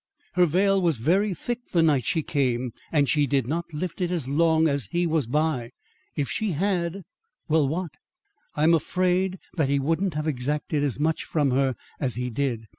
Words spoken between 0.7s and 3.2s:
was very thick the night she came and